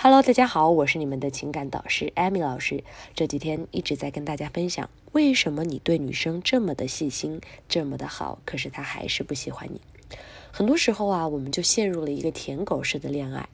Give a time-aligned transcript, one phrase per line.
[0.00, 2.84] Hello，大家好，我是你们的情感导师艾米老师。
[3.16, 9.80] 这几天一直在跟大家分享，为什么你对女生这么的细心，这么的好，可是她还是不喜欢你。
[10.52, 13.48] 很多时候啊，我们就陷入了一个舔狗式的恋爱。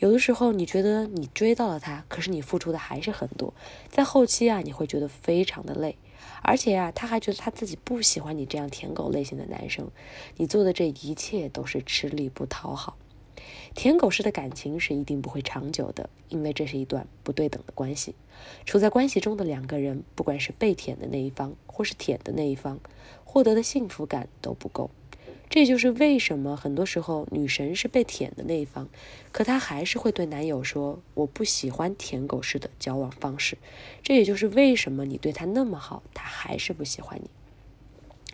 [0.00, 3.54] 有的时候你觉得你追到了她，可是你付出的还是很多，
[3.88, 5.96] 在后期啊，你会觉得非常的累，
[6.42, 9.88] 而且啊，他还觉得他自己不喜欢你这样舔狗类型的男生，
[10.36, 12.96] 你做的这一切都是吃力不讨好。
[13.74, 18.14] 舔狗式的感情是一定不会长久的，因为这是一段不对等的关系。
[18.64, 22.80] 处在关系中的两个人，不管是被舔的那一方，或是舔的那一方，
[23.24, 24.90] 获得的幸福感都不够。
[25.48, 28.88] 这就是为什么很多时候女神是被舔的那一方，
[29.30, 33.56] 可她还是会对男友说：“我不喜欢舔狗式的交往方式。”
[34.02, 37.30] 这也就是为什么你对她那么好，她还是不喜欢你。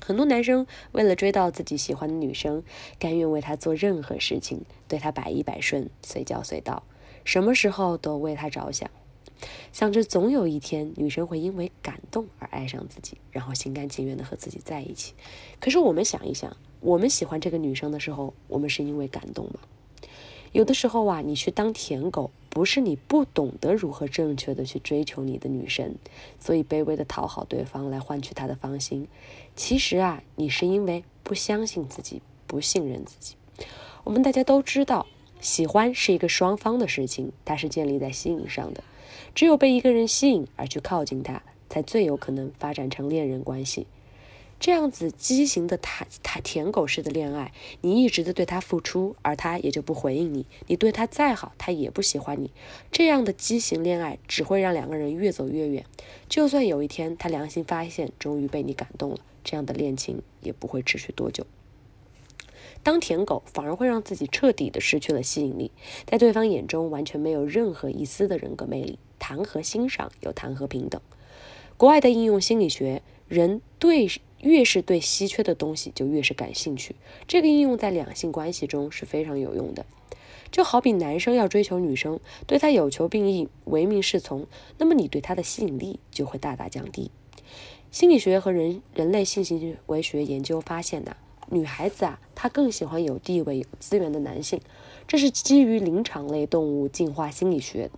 [0.05, 2.65] 很多男生为了追到自己喜欢的女生，
[2.99, 6.83] 甘愿为她做任何事情，对她百依百顺，随叫随到，
[7.25, 8.91] 什么时候都为她着想，
[9.73, 15.15] 想着总有一天女生会因为感动而爱上自己，然后心甘情愿的和自己在一起。
[15.61, 19.61] 可是我们想一想，我们喜欢这个女生的时候，我们是因为感动吗？
[20.51, 25.95] 有的时候啊，你去当舔狗，不是你不懂得如何正确的去追求你的女神，
[26.39, 29.09] 所以卑微的讨好对方来换取她的芳心。
[29.57, 33.37] 其实啊，你是因为不相信自己，不信任自己。
[34.05, 35.07] 我们大家都知道，
[35.41, 38.85] 喜欢是一个双方的事情，它是建立在吸引上的。
[39.35, 43.87] 只有被一个人吸引而去靠近他，才最有可能发展成恋人关系。
[44.63, 50.47] 这样子畸形的谈谈舔狗式的恋爱，你一直的对他付出，而他也就不回应你。
[50.69, 52.53] 你对他再好，他也不喜欢你。
[52.93, 55.85] 这样的畸形恋爱只会让两个人越走越远。
[56.29, 61.45] 就算有一天他良心发现，终于被你感动了，这样的恋情也不会持续多久。
[62.85, 65.73] 当舔狗反而会让自己彻底的失去了吸引力，
[66.07, 69.01] 在对方眼中完全没有任何一丝的人格魅力。
[69.19, 71.01] 谈何欣赏，又谈何平等？
[71.77, 74.09] 国外的应用心理学，人对。
[74.43, 76.95] 越是对稀缺的东西就越是感兴趣，
[77.27, 79.87] 这个应用在两性关系中是非常有用的。
[80.51, 87.11] 就好比男生要追求女生，对她有求必应、唯命是从，那么你对她的吸引力就会大大降低。
[87.91, 91.17] 心理学和人人类性行为学研究发现呢。
[91.51, 94.61] 女孩子啊，她更喜欢有地位、有资源的男性，
[95.07, 97.91] 这是基于灵长类动物进化心理学。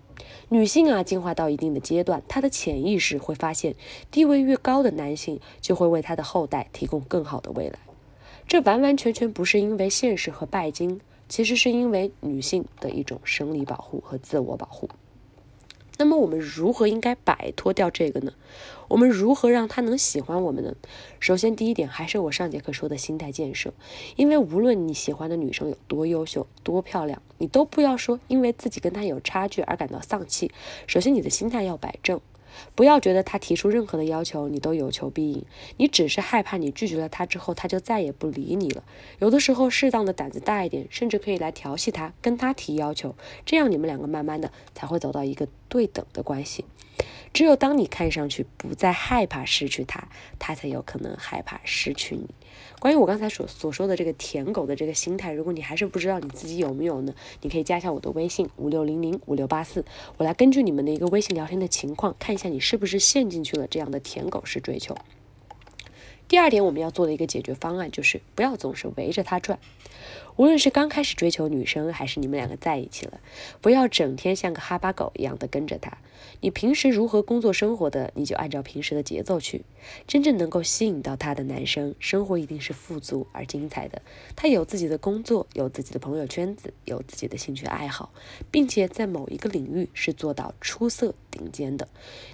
[0.49, 3.75] 女性啊，进化到一定的阶段，她的潜意识会发现，
[4.11, 7.79] 地位越高的男性就会为她的后代提供更好的未来。
[8.47, 14.89] 这完完全全不是因为现实和拜金，其实是因为女性的一种生理保护和自我保护。
[15.97, 18.33] 那么我们如何应该摆脱掉这个呢？
[18.89, 20.75] 我们如何让他能喜欢我们呢？
[21.21, 23.73] 首先，第一点还是我上节课说的心态建设，
[24.17, 30.51] 因为无论你喜欢的女生有多优秀、多漂亮，你都不要说因为自己跟她有差距而感到丧气。
[30.87, 32.21] 首先，你的心态要摆正。
[32.75, 35.45] 不要觉得他提出任何的要求，你都有求必应。
[35.77, 38.83] 你只是害怕你拒绝了他之后，他就再也不理你了。
[39.19, 43.15] 有的时候，适当的胆子大一点，甚至可以来调戏他，跟他提要求，
[43.45, 46.65] 这样你们两个慢慢的才会走到一个对等的关系。
[47.33, 50.07] 只有当你看上去不再害怕失去他，
[50.39, 52.29] 他才有可能害怕失去你。
[52.79, 57.15] 关于我刚才所所说的这个舔狗的这个心态，如果你还是不知道你自己有没有呢？
[57.43, 59.85] 你可以加一下我的微信五六零零五六八四，
[60.17, 64.97] 我来根据你们的一个微信聊天的情况，看一下你是不是陷进去了这样的舔狗式追求。
[66.27, 69.59] 第二点，我们要做的一个解决方案就是不要总是围着他转。
[70.37, 73.21] 无论是刚开始追求女生，还是你们两个在一起了，
[73.61, 75.97] 不要整天像个哈巴狗一样的跟着他。
[76.41, 79.65] 你平时如何工作生活的，你就按照平时的节奏去。
[80.09, 84.03] 真正能够吸引到他的男生，生活一定是富足而精彩的。
[84.35, 88.13] 他有自己的工作，有自己的朋友圈子，有自己的兴趣爱好，
[88.51, 91.89] 并且在某一个领域是做到出色顶尖的。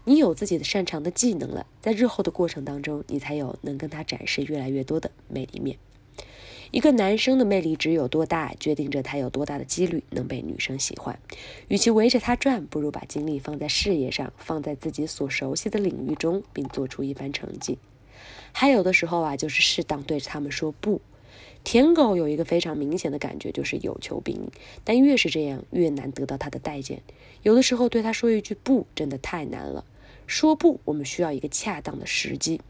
[0.04, 5.78] 你有自己的擅长的技能了，在日后的过程当中，你才有能跟他展示越来越多的魅力面。
[6.70, 11.18] 一个男生的魅力值有多大，决定着他有多大的几率能被女生喜欢。
[11.68, 17.78] 与其围着他转，不如把精力放在事业上，放在自己所熟悉的领域中，并做出一番成绩。
[18.52, 21.00] 还有的时候啊，就是适当对着他们说不。
[21.62, 24.48] 舔狗有一个非常明显的感觉，就是有求必应，
[24.84, 27.02] 但越是这样，越难得到他的待见。
[27.42, 29.84] 有的时候对他说一句不，真的太难了。
[30.26, 32.60] 说不，我们需要一个恰当的时机。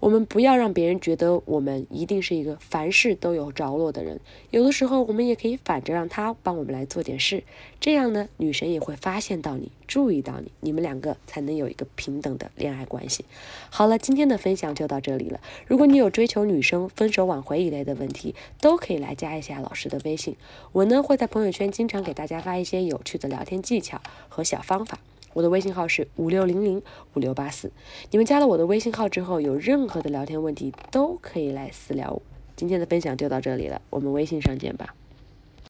[0.00, 7.42] 我们不要让别人觉得我们一定是一个凡事都有着落的人，有的时候我们也可以反着让他帮我们来做点事，
[7.80, 13.24] 这样呢，女神也会发现到你，注意到你，你们两个才能有一个平等的恋爱关系。
[13.70, 15.40] 好了，今天的分享就到这里了。
[15.66, 20.36] 如果你有追求女生、分手挽回一类的问题，都可以来加一下老师的微信，
[20.72, 24.98] 我呢会在朋友圈经常给大家发一些有趣的聊天技巧和小方法。
[25.34, 26.82] 我的微信号是五六零零
[27.14, 27.70] 五六八四，
[28.10, 32.22] 你们加了我的微信号之后，有任何的聊天问题都可以来私聊我。
[32.56, 34.94] 今天的分享就到这里了，我们微信上见吧。